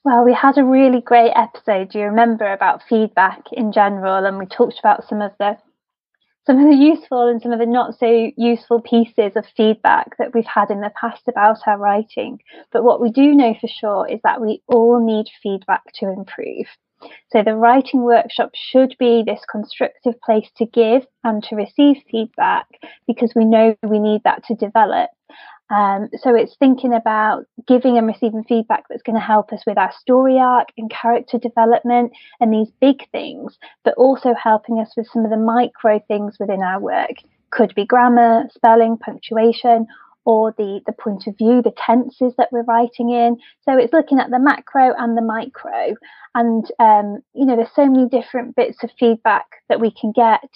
Well, 0.04 0.24
we 0.24 0.34
had 0.34 0.58
a 0.58 0.64
really 0.64 1.00
great 1.00 1.32
episode, 1.36 1.90
do 1.90 1.98
you 2.00 2.06
remember, 2.06 2.52
about 2.52 2.82
feedback 2.88 3.44
in 3.52 3.72
general, 3.72 4.26
and 4.26 4.36
we 4.38 4.46
talked 4.46 4.78
about 4.78 5.08
some 5.08 5.22
of 5.22 5.32
the 5.38 5.56
some 6.46 6.58
of 6.58 6.68
the 6.70 6.76
useful 6.76 7.28
and 7.28 7.40
some 7.40 7.52
of 7.52 7.60
the 7.60 7.66
not 7.66 7.96
so 7.98 8.30
useful 8.36 8.80
pieces 8.80 9.36
of 9.36 9.46
feedback 9.56 10.16
that 10.18 10.34
we've 10.34 10.46
had 10.46 10.70
in 10.70 10.80
the 10.80 10.90
past 11.00 11.22
about 11.28 11.58
our 11.66 11.78
writing. 11.78 12.40
But 12.72 12.84
what 12.84 13.00
we 13.00 13.10
do 13.10 13.34
know 13.34 13.54
for 13.60 13.68
sure 13.68 14.08
is 14.08 14.20
that 14.24 14.40
we 14.40 14.62
all 14.66 15.04
need 15.04 15.26
feedback 15.42 15.82
to 15.96 16.06
improve. 16.06 16.66
So 17.30 17.42
the 17.44 17.54
writing 17.56 18.02
workshop 18.02 18.50
should 18.54 18.96
be 18.98 19.22
this 19.24 19.42
constructive 19.50 20.20
place 20.20 20.48
to 20.56 20.66
give 20.66 21.06
and 21.22 21.44
to 21.44 21.56
receive 21.56 21.98
feedback 22.10 22.66
because 23.06 23.32
we 23.36 23.44
know 23.44 23.76
we 23.82 24.00
need 24.00 24.22
that 24.24 24.44
to 24.46 24.54
develop. 24.56 25.10
Um, 25.72 26.10
so 26.18 26.34
it's 26.34 26.54
thinking 26.56 26.92
about 26.92 27.46
giving 27.66 27.96
and 27.96 28.06
receiving 28.06 28.44
feedback 28.44 28.84
that's 28.88 29.02
going 29.02 29.16
to 29.16 29.24
help 29.24 29.52
us 29.52 29.62
with 29.66 29.78
our 29.78 29.92
story 29.98 30.38
arc 30.38 30.68
and 30.76 30.90
character 30.90 31.38
development 31.38 32.12
and 32.40 32.52
these 32.52 32.70
big 32.80 33.08
things, 33.10 33.58
but 33.82 33.94
also 33.94 34.34
helping 34.34 34.78
us 34.78 34.92
with 34.96 35.08
some 35.10 35.24
of 35.24 35.30
the 35.30 35.36
micro 35.38 35.98
things 36.08 36.36
within 36.38 36.62
our 36.62 36.78
work. 36.78 37.16
Could 37.50 37.74
be 37.74 37.86
grammar, 37.86 38.44
spelling, 38.54 38.98
punctuation, 38.98 39.86
or 40.24 40.54
the, 40.56 40.80
the 40.86 40.92
point 40.92 41.26
of 41.26 41.36
view, 41.36 41.62
the 41.62 41.74
tenses 41.76 42.34
that 42.36 42.50
we're 42.52 42.62
writing 42.64 43.10
in. 43.10 43.38
So 43.62 43.76
it's 43.76 43.92
looking 43.92 44.20
at 44.20 44.30
the 44.30 44.38
macro 44.38 44.94
and 44.96 45.16
the 45.16 45.22
micro. 45.22 45.94
And, 46.34 46.64
um, 46.78 47.22
you 47.34 47.44
know, 47.46 47.56
there's 47.56 47.74
so 47.74 47.88
many 47.88 48.08
different 48.08 48.56
bits 48.56 48.84
of 48.84 48.90
feedback 48.98 49.46
that 49.68 49.80
we 49.80 49.90
can 49.90 50.12
get. 50.12 50.48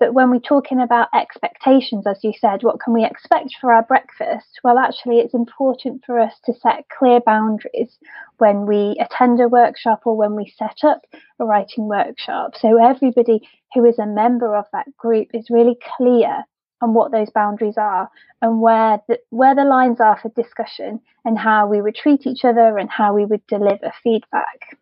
But 0.00 0.14
when 0.14 0.30
we're 0.30 0.40
talking 0.40 0.80
about 0.80 1.08
expectations, 1.14 2.06
as 2.06 2.24
you 2.24 2.32
said, 2.40 2.62
what 2.62 2.80
can 2.80 2.94
we 2.94 3.04
expect 3.04 3.54
for 3.60 3.70
our 3.70 3.82
breakfast? 3.82 4.58
Well, 4.64 4.78
actually, 4.78 5.18
it's 5.18 5.34
important 5.34 6.02
for 6.06 6.18
us 6.18 6.32
to 6.46 6.54
set 6.54 6.86
clear 6.98 7.20
boundaries 7.20 7.98
when 8.38 8.64
we 8.64 8.96
attend 8.98 9.40
a 9.40 9.48
workshop 9.48 10.00
or 10.06 10.16
when 10.16 10.34
we 10.34 10.52
set 10.56 10.78
up 10.84 11.02
a 11.38 11.44
writing 11.44 11.86
workshop. 11.86 12.52
So 12.58 12.82
everybody 12.82 13.46
who 13.74 13.84
is 13.84 13.98
a 13.98 14.06
member 14.06 14.56
of 14.56 14.64
that 14.72 14.86
group 14.96 15.28
is 15.34 15.50
really 15.50 15.76
clear 15.98 16.44
on 16.80 16.94
what 16.94 17.12
those 17.12 17.28
boundaries 17.28 17.76
are 17.76 18.08
and 18.40 18.62
where 18.62 19.00
the, 19.06 19.18
where 19.28 19.54
the 19.54 19.64
lines 19.64 20.00
are 20.00 20.18
for 20.18 20.30
discussion 20.30 20.98
and 21.26 21.38
how 21.38 21.66
we 21.66 21.82
would 21.82 21.94
treat 21.94 22.26
each 22.26 22.42
other 22.42 22.78
and 22.78 22.88
how 22.88 23.14
we 23.14 23.26
would 23.26 23.46
deliver 23.48 23.92
feedback. 24.02 24.78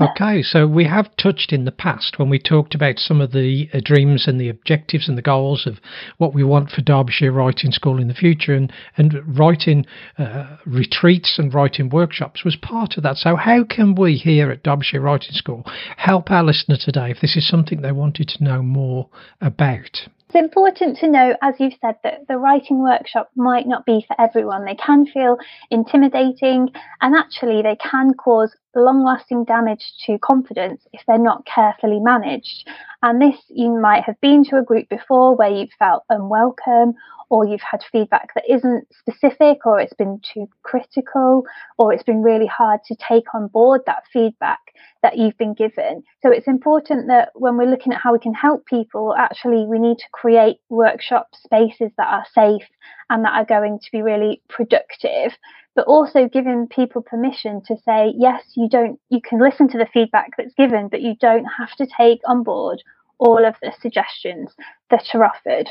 Okay, 0.00 0.42
so 0.42 0.64
we 0.64 0.84
have 0.84 1.16
touched 1.16 1.52
in 1.52 1.64
the 1.64 1.72
past 1.72 2.20
when 2.20 2.30
we 2.30 2.38
talked 2.38 2.76
about 2.76 3.00
some 3.00 3.20
of 3.20 3.32
the 3.32 3.68
uh, 3.74 3.80
dreams 3.84 4.28
and 4.28 4.40
the 4.40 4.48
objectives 4.48 5.08
and 5.08 5.18
the 5.18 5.22
goals 5.22 5.66
of 5.66 5.78
what 6.18 6.32
we 6.32 6.44
want 6.44 6.70
for 6.70 6.82
Derbyshire 6.82 7.32
Writing 7.32 7.72
School 7.72 8.00
in 8.00 8.06
the 8.06 8.14
future, 8.14 8.54
and 8.54 8.72
and 8.96 9.36
writing 9.36 9.86
uh, 10.16 10.58
retreats 10.64 11.36
and 11.38 11.52
writing 11.52 11.88
workshops 11.88 12.44
was 12.44 12.54
part 12.54 12.96
of 12.96 13.02
that. 13.02 13.16
So 13.16 13.34
how 13.34 13.64
can 13.64 13.96
we 13.96 14.14
here 14.14 14.52
at 14.52 14.62
Derbyshire 14.62 15.00
Writing 15.00 15.32
School 15.32 15.64
help 15.96 16.30
our 16.30 16.44
listener 16.44 16.76
today 16.80 17.10
if 17.10 17.20
this 17.20 17.36
is 17.36 17.48
something 17.48 17.82
they 17.82 17.90
wanted 17.90 18.28
to 18.28 18.44
know 18.44 18.62
more 18.62 19.08
about? 19.40 20.06
It's 20.28 20.34
important 20.34 20.98
to 20.98 21.08
know, 21.08 21.34
as 21.40 21.54
you've 21.58 21.78
said, 21.80 21.96
that 22.04 22.28
the 22.28 22.36
writing 22.36 22.82
workshop 22.82 23.30
might 23.34 23.66
not 23.66 23.86
be 23.86 24.04
for 24.06 24.14
everyone. 24.20 24.66
They 24.66 24.74
can 24.74 25.06
feel 25.06 25.38
intimidating 25.70 26.68
and 27.00 27.16
actually 27.16 27.62
they 27.62 27.76
can 27.76 28.12
cause 28.12 28.54
long 28.74 29.04
lasting 29.04 29.44
damage 29.44 29.92
to 30.06 30.18
confidence 30.18 30.86
if 30.92 31.02
they're 31.06 31.18
not 31.18 31.46
carefully 31.46 32.00
managed. 32.00 32.68
And 33.02 33.20
this, 33.20 33.36
you 33.48 33.70
might 33.80 34.04
have 34.04 34.20
been 34.20 34.44
to 34.44 34.58
a 34.58 34.62
group 34.62 34.88
before 34.88 35.36
where 35.36 35.50
you've 35.50 35.72
felt 35.78 36.04
unwelcome 36.10 36.94
or 37.30 37.46
you've 37.46 37.60
had 37.60 37.82
feedback 37.92 38.28
that 38.34 38.44
isn't 38.48 38.86
specific 38.92 39.66
or 39.66 39.78
it's 39.78 39.94
been 39.94 40.20
too 40.32 40.48
critical 40.62 41.44
or 41.76 41.92
it's 41.92 42.02
been 42.02 42.22
really 42.22 42.46
hard 42.46 42.80
to 42.86 42.96
take 42.96 43.34
on 43.34 43.48
board 43.48 43.82
that 43.86 44.02
feedback 44.12 44.58
that 45.02 45.16
you've 45.16 45.36
been 45.38 45.54
given. 45.54 46.02
So 46.22 46.32
it's 46.32 46.48
important 46.48 47.08
that 47.08 47.30
when 47.34 47.56
we're 47.56 47.70
looking 47.70 47.92
at 47.92 48.00
how 48.00 48.12
we 48.12 48.18
can 48.18 48.34
help 48.34 48.66
people, 48.66 49.14
actually 49.16 49.66
we 49.66 49.78
need 49.78 49.98
to 49.98 50.08
create 50.12 50.58
workshop 50.68 51.28
spaces 51.34 51.90
that 51.98 52.08
are 52.08 52.24
safe 52.34 52.66
and 53.10 53.24
that 53.24 53.32
are 53.32 53.44
going 53.44 53.78
to 53.78 53.90
be 53.92 54.02
really 54.02 54.42
productive 54.48 55.32
but 55.74 55.86
also 55.86 56.28
giving 56.28 56.66
people 56.66 57.02
permission 57.02 57.62
to 57.66 57.76
say 57.84 58.12
yes 58.16 58.42
you 58.56 58.68
don't 58.68 58.98
you 59.10 59.20
can 59.20 59.40
listen 59.40 59.68
to 59.68 59.78
the 59.78 59.88
feedback 59.92 60.30
that's 60.36 60.54
given 60.54 60.88
but 60.88 61.02
you 61.02 61.14
don't 61.20 61.46
have 61.46 61.74
to 61.76 61.86
take 61.96 62.20
on 62.26 62.42
board 62.42 62.82
all 63.18 63.44
of 63.44 63.54
the 63.62 63.72
suggestions 63.80 64.52
that 64.90 65.04
are 65.14 65.24
offered 65.24 65.68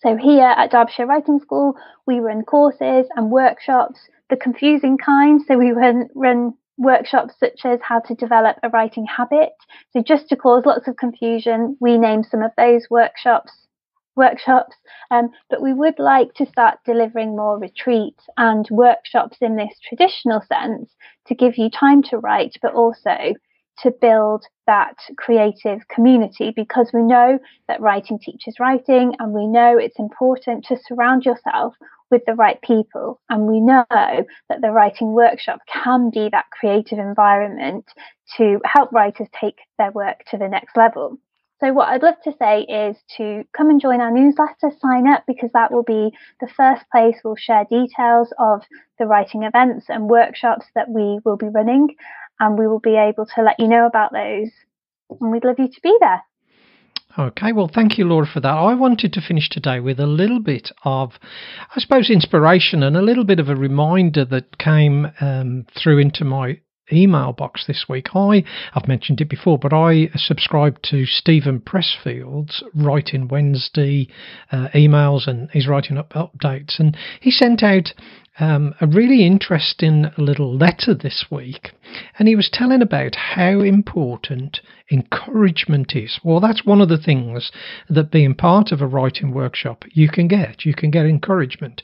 so 0.00 0.16
here 0.16 0.54
at 0.56 0.70
Derbyshire 0.70 1.06
Writing 1.06 1.40
School, 1.40 1.74
we 2.06 2.20
run 2.20 2.44
courses 2.44 3.06
and 3.16 3.32
workshops, 3.32 3.98
the 4.30 4.36
confusing 4.36 4.96
kind. 4.96 5.40
So 5.46 5.58
we 5.58 5.72
run, 5.72 6.08
run 6.14 6.54
workshops 6.76 7.34
such 7.40 7.60
as 7.64 7.80
how 7.82 7.98
to 8.00 8.14
develop 8.14 8.58
a 8.62 8.68
writing 8.68 9.06
habit. 9.06 9.50
So 9.92 10.02
just 10.02 10.28
to 10.28 10.36
cause 10.36 10.64
lots 10.64 10.86
of 10.86 10.96
confusion, 10.96 11.76
we 11.80 11.98
name 11.98 12.22
some 12.22 12.42
of 12.42 12.52
those 12.56 12.86
workshops 12.88 13.50
workshops, 14.18 14.76
um, 15.10 15.30
but 15.48 15.62
we 15.62 15.72
would 15.72 15.98
like 15.98 16.34
to 16.34 16.44
start 16.46 16.78
delivering 16.84 17.36
more 17.36 17.58
retreats 17.58 18.24
and 18.36 18.68
workshops 18.70 19.38
in 19.40 19.56
this 19.56 19.74
traditional 19.88 20.42
sense 20.42 20.90
to 21.26 21.34
give 21.34 21.56
you 21.56 21.70
time 21.70 22.02
to 22.02 22.18
write, 22.18 22.56
but 22.60 22.74
also 22.74 23.32
to 23.82 23.92
build 24.00 24.44
that 24.66 24.96
creative 25.16 25.86
community 25.88 26.52
because 26.54 26.90
we 26.92 27.02
know 27.02 27.38
that 27.68 27.80
writing 27.80 28.18
teaches 28.18 28.56
writing 28.58 29.14
and 29.18 29.32
we 29.32 29.46
know 29.46 29.78
it's 29.78 29.98
important 29.98 30.64
to 30.64 30.76
surround 30.86 31.24
yourself 31.24 31.74
with 32.10 32.22
the 32.26 32.34
right 32.34 32.60
people. 32.62 33.20
And 33.28 33.46
we 33.46 33.60
know 33.60 33.84
that 33.90 34.60
the 34.60 34.70
writing 34.70 35.12
workshop 35.12 35.60
can 35.72 36.10
be 36.10 36.28
that 36.32 36.46
creative 36.50 36.98
environment 36.98 37.86
to 38.36 38.60
help 38.64 38.92
writers 38.92 39.28
take 39.38 39.58
their 39.78 39.92
work 39.92 40.24
to 40.30 40.38
the 40.38 40.48
next 40.48 40.76
level. 40.76 41.18
So, 41.60 41.72
what 41.72 41.88
I'd 41.88 42.02
love 42.02 42.20
to 42.22 42.32
say 42.38 42.62
is 42.62 42.96
to 43.16 43.42
come 43.56 43.70
and 43.70 43.80
join 43.80 44.00
our 44.00 44.12
newsletter, 44.12 44.70
sign 44.80 45.08
up, 45.08 45.24
because 45.26 45.50
that 45.54 45.72
will 45.72 45.82
be 45.82 46.10
the 46.40 46.48
first 46.56 46.84
place 46.92 47.16
we'll 47.24 47.34
share 47.36 47.64
details 47.68 48.32
of 48.38 48.62
the 48.98 49.06
writing 49.06 49.42
events 49.42 49.86
and 49.88 50.08
workshops 50.08 50.66
that 50.76 50.88
we 50.88 51.18
will 51.24 51.36
be 51.36 51.48
running 51.48 51.96
and 52.38 52.58
we 52.58 52.68
will 52.68 52.78
be 52.78 52.96
able 52.96 53.26
to 53.34 53.42
let 53.42 53.58
you 53.58 53.66
know 53.66 53.86
about 53.86 54.12
those. 54.12 54.50
And 55.20 55.32
we'd 55.32 55.44
love 55.44 55.58
you 55.58 55.68
to 55.68 55.80
be 55.82 55.96
there. 56.00 56.22
Okay, 57.18 57.50
well, 57.50 57.70
thank 57.72 57.98
you, 57.98 58.04
Laura, 58.04 58.26
for 58.32 58.38
that. 58.38 58.48
I 58.48 58.74
wanted 58.74 59.12
to 59.14 59.20
finish 59.20 59.48
today 59.48 59.80
with 59.80 59.98
a 59.98 60.06
little 60.06 60.38
bit 60.38 60.70
of, 60.84 61.18
I 61.74 61.80
suppose, 61.80 62.10
inspiration 62.10 62.84
and 62.84 62.96
a 62.96 63.02
little 63.02 63.24
bit 63.24 63.40
of 63.40 63.48
a 63.48 63.56
reminder 63.56 64.24
that 64.26 64.58
came 64.58 65.08
um, 65.20 65.66
through 65.74 65.98
into 65.98 66.24
my 66.24 66.60
email 66.92 67.32
box 67.32 67.64
this 67.66 67.86
week. 67.88 68.08
I, 68.14 68.44
I've 68.74 68.88
mentioned 68.88 69.20
it 69.20 69.28
before, 69.28 69.58
but 69.58 69.72
I 69.72 70.10
subscribe 70.16 70.80
to 70.90 71.06
Steven 71.06 71.60
Pressfield's 71.60 72.62
Writing 72.74 73.28
Wednesday 73.28 74.08
uh, 74.52 74.68
emails 74.74 75.26
and 75.26 75.50
he's 75.50 75.68
writing 75.68 75.98
up 75.98 76.10
updates. 76.10 76.78
And 76.78 76.96
he 77.20 77.30
sent 77.30 77.62
out 77.62 77.92
um, 78.38 78.74
a 78.80 78.86
really 78.86 79.26
interesting 79.26 80.06
little 80.16 80.56
letter 80.56 80.94
this 80.94 81.26
week, 81.30 81.72
and 82.18 82.28
he 82.28 82.36
was 82.36 82.50
telling 82.52 82.82
about 82.82 83.14
how 83.14 83.60
important 83.60 84.60
encouragement 84.90 85.92
is. 85.94 86.18
Well, 86.24 86.40
that's 86.40 86.64
one 86.64 86.80
of 86.80 86.88
the 86.88 86.98
things 86.98 87.50
that 87.88 88.10
being 88.10 88.34
part 88.34 88.72
of 88.72 88.80
a 88.80 88.86
writing 88.86 89.32
workshop 89.32 89.84
you 89.92 90.08
can 90.08 90.28
get. 90.28 90.64
You 90.64 90.74
can 90.74 90.90
get 90.90 91.04
encouragement. 91.04 91.82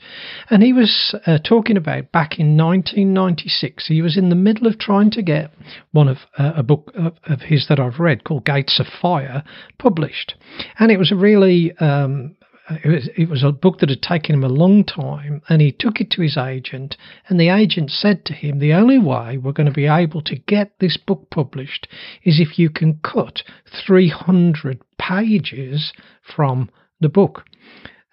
And 0.49 0.63
he 0.63 0.73
was 0.73 1.15
uh, 1.25 1.37
talking 1.39 1.77
about 1.77 2.11
back 2.11 2.39
in 2.39 2.57
1996, 2.57 3.87
he 3.87 4.01
was 4.01 4.17
in 4.17 4.29
the 4.29 4.35
middle 4.35 4.67
of 4.67 4.79
trying 4.79 5.11
to 5.11 5.21
get 5.21 5.51
one 5.91 6.07
of 6.07 6.17
uh, 6.37 6.53
a 6.55 6.63
book 6.63 6.91
of, 6.95 7.13
of, 7.25 7.41
his 7.41 7.67
that 7.69 7.79
I've 7.79 7.99
read 7.99 8.23
called 8.23 8.45
Gates 8.45 8.79
of 8.79 8.87
Fire 9.01 9.43
published. 9.77 10.35
And 10.79 10.91
it 10.91 10.97
was 10.97 11.11
a 11.11 11.15
really 11.15 11.73
um, 11.77 12.35
it 12.69 12.87
was, 12.87 13.09
it 13.15 13.29
was 13.29 13.43
a 13.43 13.51
book 13.51 13.79
that 13.79 13.89
had 13.89 14.01
taken 14.01 14.35
him 14.35 14.43
a 14.43 14.49
long 14.49 14.83
time, 14.83 15.41
and 15.47 15.61
he 15.61 15.71
took 15.71 16.01
it 16.01 16.09
to 16.11 16.21
his 16.21 16.37
agent, 16.37 16.97
and 17.27 17.39
the 17.39 17.49
agent 17.49 17.91
said 17.91 18.25
to 18.25 18.33
him, 18.33 18.57
The 18.57 18.73
only 18.73 18.97
way 18.97 19.37
we're 19.37 19.51
going 19.51 19.67
to 19.67 19.71
be 19.71 19.85
able 19.87 20.21
to 20.23 20.35
get 20.35 20.79
this 20.79 20.97
book 20.97 21.29
published 21.29 21.87
is 22.23 22.39
if 22.39 22.57
you 22.57 22.69
can 22.69 22.99
cut 23.03 23.43
300 23.85 24.81
pages 24.97 25.93
from 26.23 26.69
the 26.99 27.09
book. 27.09 27.43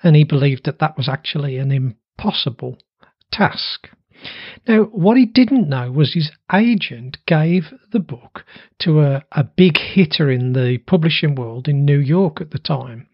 And 0.03 0.17
he 0.17 0.25
believed 0.25 0.67
that 0.67 0.81
that 0.81 0.97
was 0.97 1.09
actually 1.09 1.57
an 1.57 1.71
impossible 1.71 2.79
task. 3.31 3.89
Now, 4.69 4.85
what 4.85 5.17
he 5.17 5.27
didn't 5.27 5.69
know 5.69 5.91
was 5.91 6.15
his 6.15 6.31
agent 6.53 7.19
gave 7.27 7.73
the 7.91 8.01
book 8.01 8.45
to 8.81 9.01
a, 9.01 9.25
a 9.33 9.45
big 9.45 9.79
hitter 9.79 10.31
in 10.31 10.53
the 10.53 10.79
publishing 10.87 11.35
world 11.35 11.69
in 11.69 11.85
New 11.85 11.99
York 11.99 12.41
at 12.41 12.51
the 12.51 12.59
time. 12.59 13.09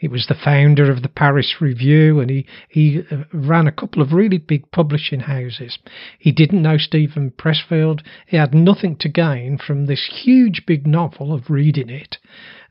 It 0.00 0.10
was 0.10 0.26
the 0.26 0.34
founder 0.34 0.90
of 0.90 1.02
the 1.02 1.08
Paris 1.08 1.60
Review, 1.60 2.18
and 2.18 2.28
he, 2.28 2.46
he 2.68 3.02
uh, 3.10 3.24
ran 3.32 3.68
a 3.68 3.72
couple 3.72 4.02
of 4.02 4.12
really 4.12 4.38
big 4.38 4.70
publishing 4.72 5.20
houses. 5.20 5.78
He 6.18 6.32
didn't 6.32 6.62
know 6.62 6.76
Steven 6.76 7.30
Pressfield. 7.30 8.02
He 8.26 8.36
had 8.36 8.54
nothing 8.54 8.96
to 8.96 9.08
gain 9.08 9.58
from 9.58 9.86
this 9.86 10.04
huge 10.24 10.66
big 10.66 10.86
novel 10.86 11.32
of 11.32 11.50
reading 11.50 11.88
it, 11.88 12.18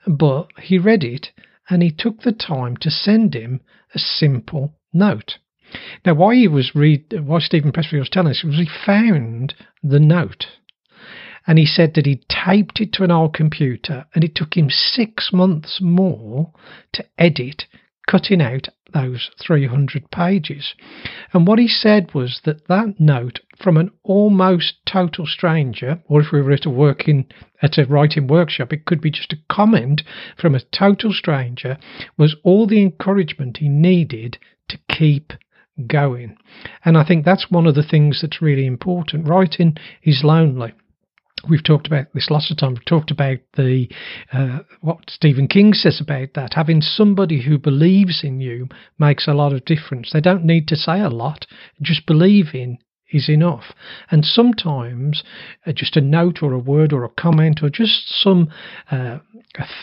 but 0.05 0.47
he 0.61 0.77
read 0.77 1.03
it 1.03 1.31
and 1.69 1.81
he 1.81 1.91
took 1.91 2.21
the 2.21 2.33
time 2.33 2.75
to 2.77 2.91
send 2.91 3.33
him 3.33 3.61
a 3.95 3.99
simple 3.99 4.75
note. 4.91 5.37
Now, 6.05 6.15
why 6.15 6.35
he 6.35 6.49
was 6.49 6.75
read, 6.75 7.05
why 7.25 7.39
Steven 7.39 7.71
Pressfield 7.71 7.99
was 7.99 8.09
telling 8.09 8.31
us 8.31 8.43
was 8.43 8.57
he 8.57 8.67
found 8.85 9.53
the 9.81 10.01
note, 10.01 10.47
And 11.47 11.57
he 11.57 11.65
said 11.65 11.95
that 11.95 12.05
he 12.05 12.23
taped 12.29 12.79
it 12.79 12.93
to 12.93 13.03
an 13.03 13.11
old 13.11 13.33
computer 13.33 14.05
and 14.13 14.23
it 14.23 14.35
took 14.35 14.55
him 14.55 14.69
six 14.69 15.31
months 15.33 15.79
more 15.81 16.51
to 16.93 17.05
edit, 17.17 17.65
cutting 18.07 18.41
out 18.41 18.69
those 18.93 19.29
300 19.41 20.11
pages. 20.11 20.75
And 21.33 21.47
what 21.47 21.59
he 21.59 21.67
said 21.67 22.13
was 22.13 22.41
that 22.45 22.67
that 22.67 22.99
note 22.99 23.39
from 23.61 23.77
an 23.77 23.91
almost 24.03 24.75
total 24.85 25.25
stranger, 25.25 25.99
or 26.07 26.21
if 26.21 26.31
we 26.31 26.41
were 26.41 26.51
at 26.51 26.65
a 26.65 26.69
working 26.69 27.25
at 27.61 27.77
a 27.77 27.85
writing 27.85 28.27
workshop, 28.27 28.73
it 28.73 28.85
could 28.85 29.01
be 29.01 29.11
just 29.11 29.33
a 29.33 29.53
comment 29.53 30.01
from 30.37 30.55
a 30.55 30.61
total 30.75 31.13
stranger, 31.13 31.77
was 32.17 32.35
all 32.43 32.67
the 32.67 32.81
encouragement 32.81 33.57
he 33.57 33.69
needed 33.69 34.37
to 34.67 34.79
keep 34.89 35.33
going. 35.87 36.35
And 36.83 36.97
I 36.97 37.05
think 37.05 37.23
that's 37.23 37.49
one 37.49 37.67
of 37.67 37.75
the 37.75 37.83
things 37.83 38.21
that's 38.21 38.41
really 38.41 38.65
important. 38.65 39.27
Writing 39.27 39.77
is 40.03 40.21
lonely. 40.23 40.73
We've 41.49 41.63
talked 41.63 41.87
about 41.87 42.07
this 42.13 42.29
lots 42.29 42.51
of 42.51 42.57
time. 42.57 42.73
We've 42.73 42.85
talked 42.85 43.11
about 43.11 43.39
the 43.55 43.87
uh, 44.31 44.59
what 44.81 45.09
Stephen 45.09 45.47
King 45.47 45.73
says 45.73 45.99
about 45.99 46.29
that. 46.35 46.53
Having 46.53 46.81
somebody 46.81 47.41
who 47.41 47.57
believes 47.57 48.23
in 48.23 48.39
you 48.39 48.67
makes 48.99 49.27
a 49.27 49.33
lot 49.33 49.53
of 49.53 49.65
difference. 49.65 50.11
They 50.13 50.21
don't 50.21 50.45
need 50.45 50.67
to 50.67 50.75
say 50.75 50.99
a 50.99 51.09
lot; 51.09 51.47
just 51.81 52.05
believing 52.05 52.77
is 53.11 53.29
enough. 53.29 53.73
And 54.09 54.25
sometimes 54.25 55.23
uh, 55.65 55.73
just 55.73 55.97
a 55.97 56.01
note 56.01 56.39
or 56.41 56.53
a 56.53 56.59
word 56.59 56.93
or 56.93 57.03
a 57.03 57.09
comment 57.09 57.59
or 57.61 57.69
just 57.69 58.07
some 58.07 58.49
uh, 58.89 59.19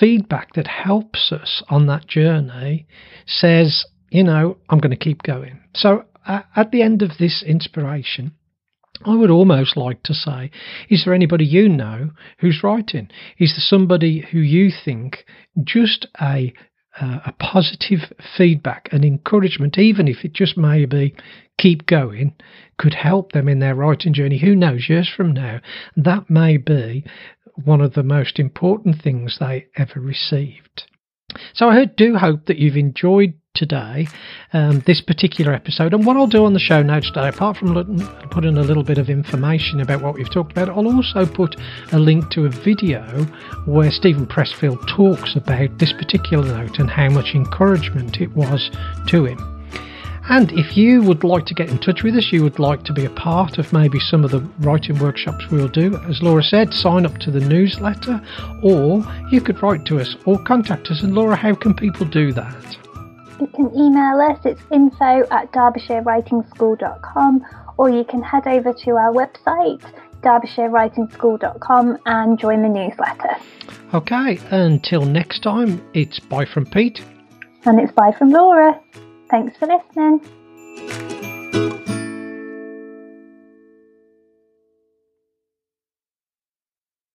feedback 0.00 0.54
that 0.54 0.66
helps 0.66 1.32
us 1.32 1.62
on 1.68 1.86
that 1.86 2.06
journey 2.06 2.86
says, 3.26 3.84
you 4.10 4.24
know, 4.24 4.56
I'm 4.68 4.78
going 4.78 4.96
to 4.96 4.96
keep 4.96 5.22
going. 5.22 5.60
So 5.74 6.04
uh, 6.26 6.42
at 6.56 6.70
the 6.70 6.82
end 6.82 7.02
of 7.02 7.12
this 7.18 7.44
inspiration, 7.46 8.32
I 9.04 9.14
would 9.14 9.30
almost 9.30 9.76
like 9.76 10.02
to 10.04 10.14
say, 10.14 10.50
is 10.88 11.04
there 11.04 11.14
anybody 11.14 11.44
you 11.44 11.68
know 11.68 12.10
who's 12.38 12.62
writing? 12.62 13.08
Is 13.38 13.52
there 13.52 13.60
somebody 13.60 14.26
who 14.32 14.38
you 14.38 14.70
think 14.84 15.24
just 15.64 16.06
a 16.20 16.52
uh, 17.00 17.20
a 17.26 17.32
positive 17.32 18.12
feedback 18.36 18.88
and 18.90 19.04
encouragement, 19.04 19.78
even 19.78 20.08
if 20.08 20.24
it 20.24 20.32
just 20.32 20.56
may 20.56 20.84
be 20.84 21.14
keep 21.56 21.86
going, 21.86 22.34
could 22.76 22.94
help 22.94 23.32
them 23.32 23.48
in 23.48 23.58
their 23.58 23.74
writing 23.74 24.12
journey. 24.12 24.38
Who 24.38 24.56
knows, 24.56 24.88
years 24.88 25.08
from 25.08 25.32
now, 25.32 25.60
that 25.96 26.30
may 26.30 26.56
be 26.56 27.04
one 27.64 27.80
of 27.80 27.94
the 27.94 28.02
most 28.02 28.38
important 28.38 29.02
things 29.02 29.38
they 29.38 29.66
ever 29.76 30.00
received. 30.00 30.84
So 31.54 31.68
I 31.68 31.84
do 31.84 32.16
hope 32.16 32.46
that 32.46 32.58
you've 32.58 32.76
enjoyed 32.76 33.34
today, 33.58 34.08
um, 34.54 34.80
this 34.86 35.02
particular 35.02 35.52
episode. 35.52 35.92
And 35.92 36.06
what 36.06 36.16
I'll 36.16 36.26
do 36.26 36.44
on 36.44 36.54
the 36.54 36.60
show 36.60 36.82
notes 36.82 37.08
today, 37.08 37.28
apart 37.28 37.58
from 37.58 37.74
putting 38.30 38.56
a 38.56 38.62
little 38.62 38.84
bit 38.84 38.96
of 38.96 39.10
information 39.10 39.80
about 39.80 40.00
what 40.00 40.14
we've 40.14 40.30
talked 40.30 40.52
about, 40.52 40.70
I'll 40.70 40.86
also 40.86 41.26
put 41.26 41.56
a 41.92 41.98
link 41.98 42.30
to 42.30 42.46
a 42.46 42.48
video 42.48 43.02
where 43.66 43.90
Steven 43.90 44.26
Pressfield 44.26 44.86
talks 44.88 45.36
about 45.36 45.76
this 45.78 45.92
particular 45.92 46.46
note 46.46 46.78
and 46.78 46.88
how 46.88 47.10
much 47.10 47.34
encouragement 47.34 48.20
it 48.20 48.34
was 48.34 48.70
to 49.08 49.26
him. 49.26 49.54
And 50.30 50.52
if 50.52 50.76
you 50.76 51.00
would 51.02 51.24
like 51.24 51.46
to 51.46 51.54
get 51.54 51.70
in 51.70 51.78
touch 51.78 52.02
with 52.02 52.14
us, 52.14 52.30
you 52.30 52.42
would 52.42 52.58
like 52.58 52.84
to 52.84 52.92
be 52.92 53.06
a 53.06 53.10
part 53.10 53.56
of 53.56 53.72
maybe 53.72 53.98
some 53.98 54.24
of 54.24 54.30
the 54.30 54.40
writing 54.58 54.98
workshops 54.98 55.48
we'll 55.50 55.68
do, 55.68 55.96
as 56.06 56.20
Laura 56.22 56.42
said, 56.42 56.74
sign 56.74 57.06
up 57.06 57.16
to 57.20 57.30
the 57.30 57.40
newsletter, 57.40 58.20
or 58.62 59.02
you 59.30 59.40
could 59.40 59.62
write 59.62 59.86
to 59.86 59.98
us 59.98 60.16
or 60.26 60.38
contact 60.42 60.88
us. 60.88 61.02
And 61.02 61.14
Laura, 61.14 61.34
how 61.34 61.54
can 61.54 61.72
people 61.72 62.04
do 62.04 62.32
that? 62.34 62.87
You 63.40 63.46
can 63.46 63.74
email 63.74 64.20
us, 64.20 64.38
it's 64.44 64.62
info 64.72 65.26
at 65.30 65.52
derbyshirewritingschool.com, 65.52 67.46
or 67.76 67.90
you 67.90 68.04
can 68.04 68.22
head 68.22 68.46
over 68.46 68.72
to 68.72 68.90
our 68.92 69.12
website, 69.12 69.80
derbyshirewritingschool.com, 70.22 71.98
and 72.06 72.38
join 72.38 72.62
the 72.62 72.68
newsletter. 72.68 73.36
Okay, 73.94 74.38
until 74.50 75.02
next 75.02 75.42
time, 75.42 75.80
it's 75.94 76.18
bye 76.18 76.44
from 76.44 76.66
Pete. 76.66 77.04
And 77.64 77.80
it's 77.80 77.92
bye 77.92 78.12
from 78.12 78.30
Laura. 78.30 78.80
Thanks 79.30 79.56
for 79.56 79.66
listening. 79.66 80.20